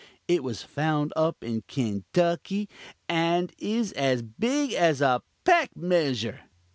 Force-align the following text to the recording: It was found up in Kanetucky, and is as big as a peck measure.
It 0.27 0.43
was 0.43 0.63
found 0.63 1.13
up 1.15 1.43
in 1.43 1.61
Kanetucky, 1.61 2.67
and 3.07 3.53
is 3.59 3.91
as 3.91 4.23
big 4.23 4.73
as 4.73 4.99
a 4.99 5.21
peck 5.45 5.77
measure. 5.77 6.39